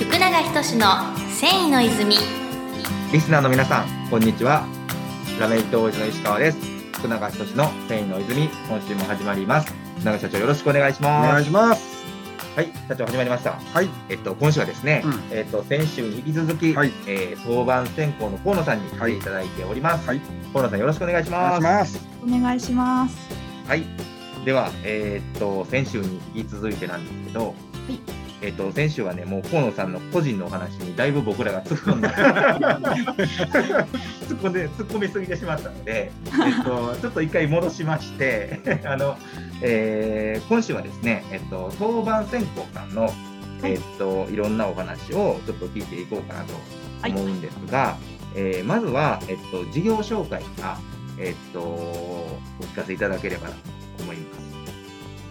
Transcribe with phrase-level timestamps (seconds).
[0.00, 0.86] 福永仁の
[1.28, 2.16] 繊維の泉
[3.12, 4.66] リスナーの皆さん、こんにちは。
[5.38, 6.58] ラメイト王子の石川です。
[6.92, 9.72] 福永仁の繊維の泉、今週も始まります。
[9.98, 11.32] 福永社長、よろしくお願いしおます。
[11.32, 12.04] 願いします。
[12.56, 13.52] はい、社長始まりました。
[13.52, 13.88] はい。
[14.08, 20.06] えっと、今週はですね、うんえっと、先週に引き続き、はいえー当番選考の河野さんに来ていただいております。
[20.08, 20.20] はい。
[20.52, 21.92] 河野さん、よろしくお願いしお願います。
[21.94, 22.08] します。
[22.22, 23.16] お願いします。
[23.66, 23.84] はい。
[24.44, 27.54] では、えーっと、先週に引き続いてなんですけど、
[28.42, 32.10] えーっと、先週はね、もう河野さんの個人のお話にだいぶ僕らが突っ込んだ。
[34.28, 36.10] 突っ込んで、突っ込みすぎてしまったので、
[36.46, 39.18] えっと、ちょっと一回戻しまして、 あの、
[39.60, 43.12] えー今週はですね、えっと、当番選考さんの、
[43.62, 46.54] えっと、いろんなお話をちょっと聞いていこうかなと
[47.06, 47.96] 思うんですが、
[48.34, 50.78] えーまずは、えっと、事業紹介から、
[51.18, 52.38] えっと、お
[52.72, 54.40] 聞かせいただければなと思います。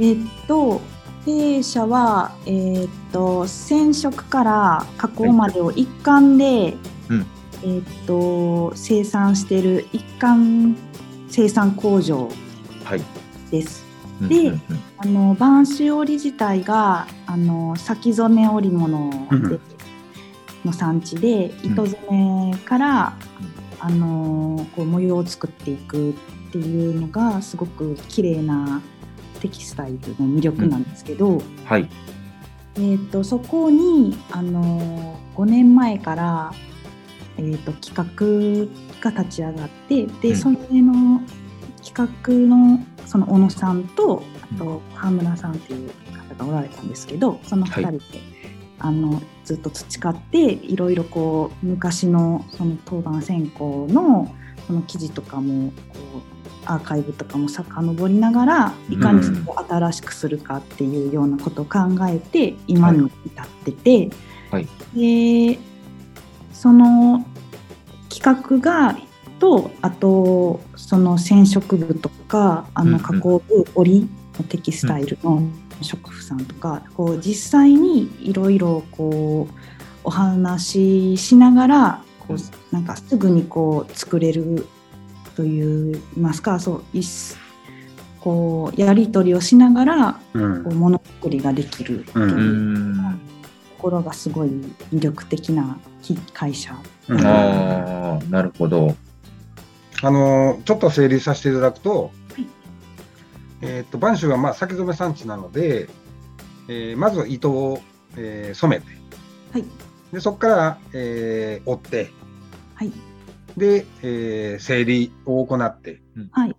[0.00, 0.80] えっと、
[1.28, 6.76] 弊社は、えっと、染色から加工までを一貫で、
[7.10, 7.26] うん。
[7.64, 10.76] えっと、生産している一貫
[11.28, 12.30] 生産工場
[12.84, 13.02] はい。
[13.50, 13.84] です。
[14.22, 14.60] うんでうんうん。
[14.96, 19.60] あの、播州織自体が、あの、先染め織物でうん。
[20.64, 23.12] の産地で、糸染めから、
[23.80, 26.14] あの、こう模様を作っていくっ
[26.52, 28.80] ていうのが、すごく綺麗な
[29.40, 30.00] テキスタイルの
[30.38, 31.88] 魅力なんですけど、はい。
[32.76, 36.52] えー、とそこに、あの5年前から、
[37.36, 40.36] えー、と企画が立ち上がってで、うん。
[40.36, 41.20] それの
[41.84, 44.22] 企画のその小野さんと
[44.52, 45.90] あと羽村さんっていう
[46.28, 48.02] 方がおられたんですけどその2人で、
[48.78, 54.34] あのずっと培っていろいろこう昔のその当番選考の
[54.66, 55.74] その記事とかもこ
[56.37, 56.37] う
[56.68, 64.10] アーカイブとかも遡りながらいかにそこを新しくするかっていうようなことを考えて今に至ってて、
[64.50, 64.68] はい。
[64.94, 65.58] で
[66.52, 67.24] その
[68.10, 68.98] 企画が
[69.38, 72.92] とあとその染色部とかあうんうん。
[72.94, 74.08] の加工部織
[74.38, 75.42] のテキスタイルの
[75.80, 79.54] 職婦さんとか、こう実際にいろいろこう
[80.04, 84.66] お話ししながらこうなんかすぐにこう作れる
[85.38, 87.04] といいますかそういっ
[88.20, 90.74] こうやり取りをしながらうんこう。
[90.74, 93.20] ものづくりができるっていううとん。
[93.78, 94.48] ころがすごい
[94.92, 95.78] 魅力的な
[96.32, 96.74] 会社。
[97.08, 98.96] うんああ、なるほど。
[100.02, 102.46] あのちょっと整理させていただくと、はい
[103.62, 105.88] えっと播州はまあ先染め産地なので、
[106.68, 107.80] えーまず糸を、
[108.16, 108.90] えー染めて、
[109.52, 109.64] はい
[110.12, 112.10] でそこから、えー織って、
[112.74, 112.92] はい
[113.58, 116.00] で、えー整理を行って、
[116.32, 116.56] はい。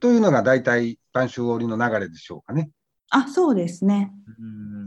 [0.00, 2.70] というのが大体播州織の流れでしょうかね。
[3.10, 4.10] あそうですね。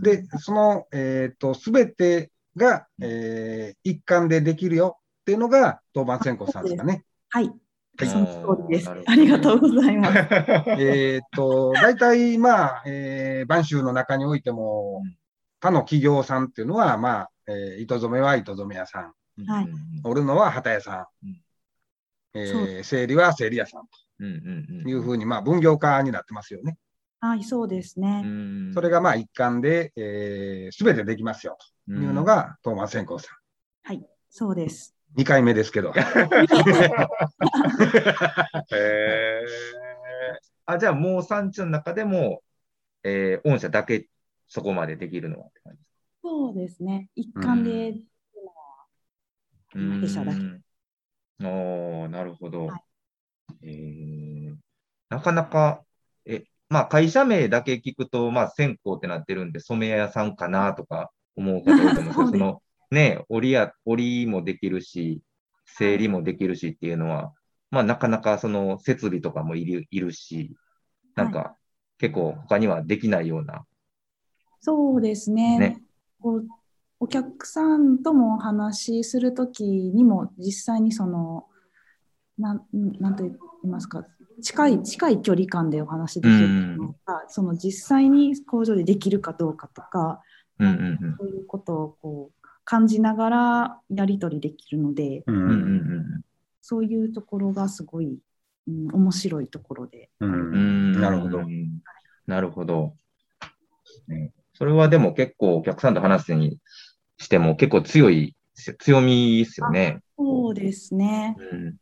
[0.01, 7.05] で、その、えっ、と、すべてが、えー一貫でできるよっていうのが、当番選考さんですかね。
[7.29, 8.07] はい、はい。
[8.07, 8.25] その
[8.57, 8.89] 通りです。
[8.89, 10.17] ありがとうございます。
[10.79, 15.15] えっと、大体、まあ、えー、播州の中においてもうん、
[15.61, 19.13] 他の企業さんっていうのは、まあ、えー糸染めは糸染め屋さん、
[19.45, 19.67] はい。
[20.03, 21.44] 織るのは旗屋さん、うん
[22.35, 23.83] えー整理は整理屋さん
[24.19, 26.77] うんうんというふうに、まあ、分業化になってますよね。
[27.19, 28.21] はい、そうですね。
[28.21, 31.57] んそれが、まあ、一貫で、えー、全てできますよ
[31.87, 33.29] というの、が、当番選考さ
[33.83, 34.95] はい、そうです。
[35.17, 35.21] ん。
[35.21, 35.91] 2回目ですけど。
[35.95, 35.95] へ
[38.73, 39.41] え。
[40.65, 42.43] あ、じゃあもう産地の中でも、
[43.03, 44.07] えー、御社だけ
[44.47, 45.79] そこまでできるのはって感じ
[46.21, 47.09] そうですね。
[47.15, 50.61] 一貫で、か弊社だけうん
[51.41, 52.67] おーなるほど。
[52.67, 52.81] はい。
[53.63, 54.55] えー
[55.09, 55.83] なかなか、
[56.25, 65.21] え、まあ会社名だけ聞くと、まあ線香ってなってるんで、染め屋さんかなとか思う方多いと思うんですけど、その、ね、織りや、織りもできるし、
[65.65, 67.33] 整理もできるしっていうのは、
[67.71, 70.55] まあなかなかその設備とかもいるいるし、
[71.15, 71.55] なんか
[71.99, 73.65] 結構他にはできないような、
[74.59, 75.59] そうですね。
[75.59, 75.81] ね。
[76.19, 76.47] こう
[77.05, 81.45] お客さんともお話しするときにも実際にその
[82.39, 82.65] なん
[82.99, 83.31] なんと言
[83.63, 84.07] いますか
[84.41, 90.23] 近い近い距離感でお話しできるのか、その実際に工場でできるかどうかとか、
[90.57, 91.15] うんうんうん。
[91.19, 96.21] そういうことをこう感じながらやり取りできるので、ううんうんうん
[96.63, 98.17] そういうところがすごい、
[98.67, 100.09] うん、面白いところで。
[100.19, 100.35] うんう
[100.97, 101.43] んなるほど。
[102.25, 102.95] なるほど。
[104.07, 106.59] ねそれはでも結構お客さんと話すに
[107.17, 108.35] しても結構強い、
[108.79, 110.01] 強みですよね。
[110.17, 111.35] そうですね。
[111.51, 111.75] うん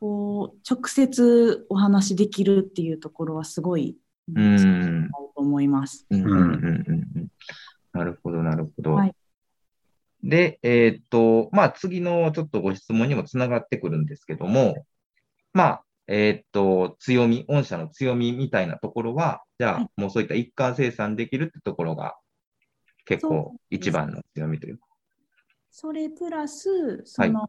[0.00, 3.96] こう直接お話しできるっていうところはすごい、
[4.32, 6.06] ううんんと思います。
[6.08, 7.28] うんうんうんうん
[7.92, 8.94] なるほど、なるほど。
[8.94, 9.14] はい
[10.22, 14.84] で、えーっと、まあ、次のちょっとご質問にもつながってくるんですけども、
[15.52, 22.16] まあ、えーっと、強み、御社の強みみたいなところは、じゃあ、はいもうそういった一貫生産できるってところが、
[23.08, 24.84] 結構一番の強みというか。
[25.70, 27.48] それプラス、その、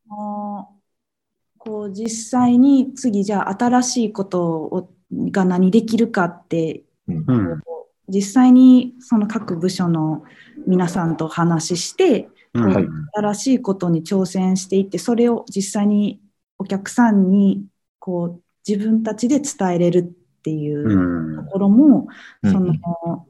[1.58, 7.26] こう実際に次じゃあ新しいことをが何できるかって、うん。
[7.28, 7.62] うん。
[8.08, 10.24] 実際にその各部署の
[10.66, 12.74] 皆さんと話しして、うん。
[12.74, 12.88] はい。
[13.14, 16.22] 新しいことに挑戦していって、それを実際に
[16.58, 17.66] お客さんに
[18.00, 21.46] こう自分たちで伝えれるっていううん。
[21.46, 22.08] ところも、
[22.44, 22.52] うん。
[22.52, 23.28] その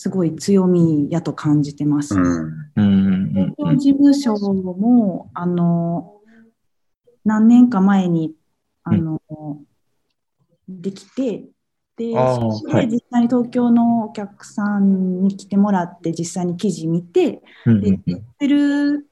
[0.00, 2.14] すごい強みやと感じてます。
[2.14, 2.70] うん。
[2.76, 6.20] うん事務所も、あの、
[7.24, 8.32] 何年か前に、
[8.84, 9.20] あの、
[10.68, 11.46] できて、
[11.96, 18.02] で、実際に東京のお客さんに来てもらって、実際に記事見て、で、うんうん。
[18.06, 19.08] やってる、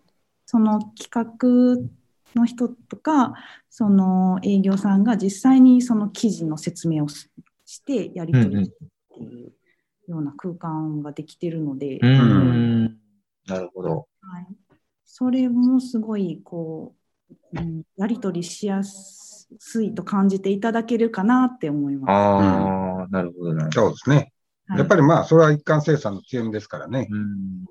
[0.47, 3.35] その企画の人とか、
[3.71, 7.29] その営業さんが実際にその記事の説明をし
[7.65, 8.71] して、やり取りっ
[9.13, 9.53] ていう
[10.09, 14.09] ような空間ができてるので、なるほど。
[14.21, 14.47] はい、
[15.05, 16.95] それもすごいこ
[17.55, 22.11] う、うん、やり取りしやすいと感じていただけるかなって思います。
[22.11, 23.71] ああ、なるほどな。
[23.73, 24.17] そうですね。
[24.17, 24.33] はい
[24.79, 27.07] やっぱりまあ、それは一貫生産の強みですからね。
[27.09, 27.65] うん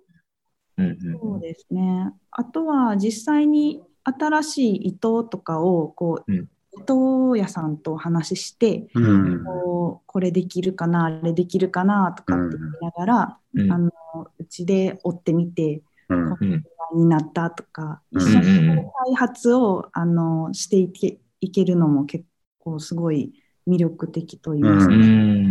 [0.78, 2.12] うんうんそうですね。
[2.32, 9.44] あとは実際に新しい糸とかをこう、うん糸屋さんとお話しして、うん。
[9.44, 13.92] こうこれできるかな、あれできるかなとかって言いながら、うんあの
[14.40, 16.64] うちで追ってみて、うんうん
[16.94, 22.26] になったとか、うん一緒に開発をあのしていけいけるのも結
[22.60, 23.34] 構すごい
[23.68, 25.44] 魅力的と言いますか、ううん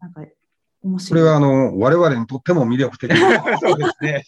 [0.00, 0.22] なんか
[0.82, 1.24] 面そ白い。
[1.24, 3.58] れはあの、我々にとっても魅力的な。
[3.58, 4.24] そうですね。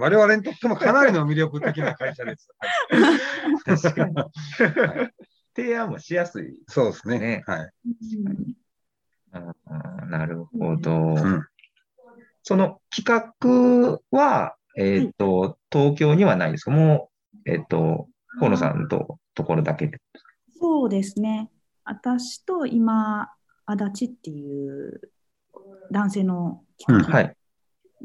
[0.00, 2.48] 我々にとってもかなりの魅力的な会社です。
[3.64, 4.14] 確かに。
[5.56, 6.58] 提案もしやすい。
[6.68, 7.18] そうですね。
[7.18, 7.70] ねはい。
[7.86, 8.54] うん
[9.32, 10.92] あーなるほど。
[10.92, 11.46] うん
[12.46, 16.70] その企画は、えっ、と、東京にはないですか？
[16.70, 17.08] も
[17.46, 18.06] う、えっ、と、
[18.38, 19.98] 河野さんとところだけで。
[20.60, 21.50] そうですね。
[21.84, 23.30] 私と今、
[23.64, 25.00] 足立っていう
[25.90, 27.36] 男性の企画、はい。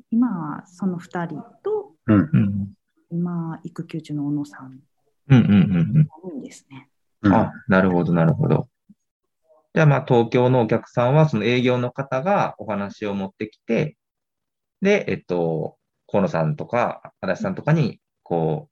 [0.09, 2.29] 今はその2人と、うん。
[2.31, 2.73] うん。
[3.11, 4.79] 今、育休中の小野さん
[5.29, 6.89] うんうんうん3人ですね。
[7.23, 7.33] うん。
[7.33, 8.67] あ、なるほど、なるほど。
[9.73, 13.97] じゃあ、まあ、東京のお客さんは、その営業の方がお話を持ってきて、
[14.81, 15.77] で、えっと、
[16.07, 18.69] 河野さんとか、足立さんとかに、こ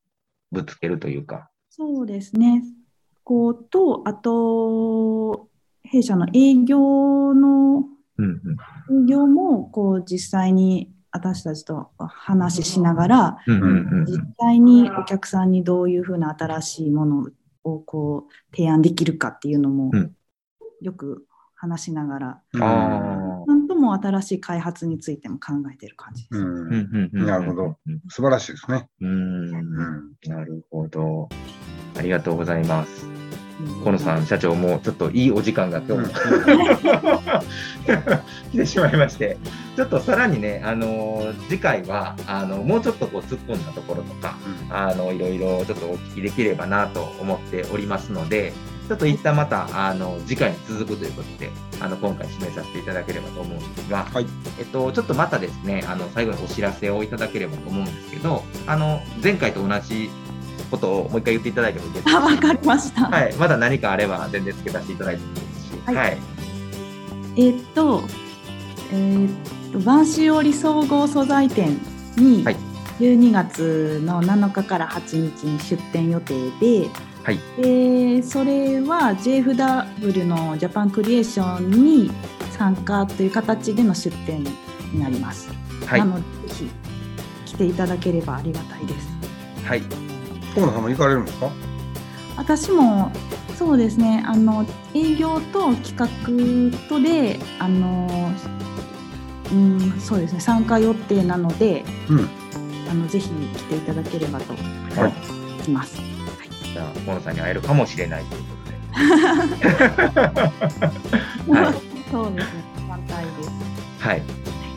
[0.51, 1.49] う、ぶつけるというか。
[1.69, 2.63] そうですね。
[3.23, 5.49] こうと、あと、
[5.83, 7.83] 弊社の営業の
[8.17, 8.25] うん
[8.89, 9.03] うん。
[9.03, 17.29] 営業もこう実際に私たちと話ししながら、うんうんうん実際にお客さんにどういうふうな新しいものを
[17.85, 20.15] こう提案できるかっていうのもうん
[20.81, 21.25] よく
[21.55, 22.63] 話しながら、うん。
[22.63, 23.45] ああ。
[23.47, 26.37] なんとも新しい開発についても考えてる感じです。
[26.39, 27.77] うんうんうんうんなるほど。
[27.87, 28.87] うん素晴らしいですね。
[29.01, 29.55] うん。
[29.55, 30.29] うん。
[30.29, 31.29] なるほど。
[31.95, 33.16] ありがとうございます。
[33.59, 33.79] うん。
[33.79, 36.07] 河野さん、社長もちょっといいお時間が今日。
[36.07, 37.21] も
[38.51, 39.37] 来てしまいまして、
[39.75, 44.35] ちょっとさらにね、あのー次回はあのもうちょっとこう突っ込んだところとか、
[44.69, 48.53] あのいろいろちょっとお聞きできればなと思っておりますので、
[48.87, 51.49] ちょっと一旦またあの次回に続くということで、
[51.81, 54.25] あの今回締めさせていただければと思うんですが、はい。
[54.59, 60.09] えっと、ちょっとまたですね、あの最後にお知らせをいただければと思うんですけど、あの前回と同じ
[60.69, 62.17] ことをもう一回言っていただいてもいいですか？
[62.17, 63.05] あ、わかりました。
[63.05, 65.95] はい、まだ何かあれば全然付けさせていただいてもいいですし、はい。
[65.95, 66.17] はい、
[67.35, 68.03] えーっと、
[68.91, 71.79] えーっと、播州織総合素材店
[72.17, 72.55] にはい。
[72.99, 76.89] 12月の7日から8日に出店予定で、
[77.23, 77.39] はい。
[77.61, 82.11] でそれは JFW のジャパンクリエーションに
[82.57, 84.43] 参加という形での出店
[84.91, 85.47] になります。
[85.85, 85.99] はい。
[85.99, 86.69] な、ので、ぜひ
[87.45, 89.07] 来ていただければありがたいです。
[89.63, 89.83] はい、
[90.61, 91.49] 河野さんも行かれるんですか？
[92.37, 93.11] 私も
[93.57, 96.07] そうですねあの営業と企画
[96.87, 98.31] とであの
[99.51, 102.29] うんそうですね参加予定なのでうん。
[102.89, 104.59] あのぜひ来ていただければとは
[105.09, 105.13] い
[105.57, 105.97] 思います。
[106.73, 108.71] じゃあ、河野さんに会えるかもしれないということ
[111.51, 111.73] で、は い
[112.11, 112.49] そうですね
[112.89, 113.49] 反対です。
[113.99, 114.21] はい。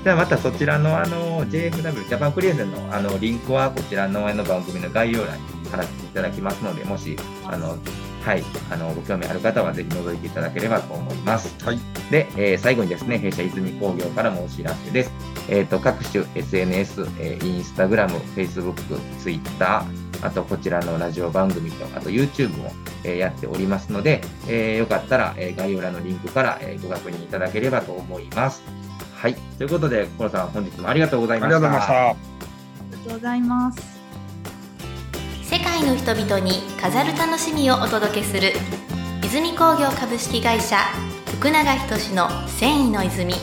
[0.04, 7.76] ではまたそちらのあの JFW ジャパンクリエイションのあのリンクはこちらのあの番組の概要欄に貼らせていただきますので、もしあの
[8.22, 11.54] はいあのご興味ある方はぜひ覗いていただければと思います。
[11.64, 11.78] はい。
[12.10, 15.12] で、えー最後にですね、弊社泉工業からもお知らせです。
[15.50, 22.72] えー、と各種 SNS、えー、インスタグラム、フェイスブック、ツイッター、あとこちらのラジオ番組と、あと YouTube も、
[23.04, 28.79] えー、やっておりますので、えー、よかったら、えー、概要欄のリンクから、えー、ご確認いただければと思います。
[29.20, 29.34] はい。
[29.58, 31.56] ということで、コロさん、本日もありがとうございました。
[31.56, 31.92] ありがとうございました。
[31.92, 32.14] あ
[32.90, 34.00] りがとうございます。
[35.42, 38.52] 世界の人々に飾る楽しみをお届けする
[39.24, 40.76] 泉工業株式会社
[41.26, 43.34] 福永仁の繊維の泉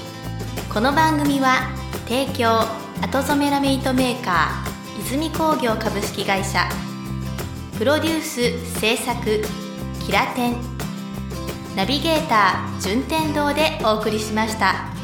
[0.73, 1.69] この番組は
[2.07, 2.61] 提供
[3.01, 6.69] 後染めラメイトメーカー泉工業株式会社
[7.77, 9.41] プロデュース制作
[10.05, 10.55] キラテン
[11.75, 14.96] ナビゲーター順天堂でお送りしました。